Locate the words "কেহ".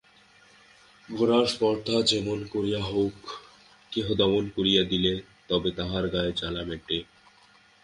3.91-4.07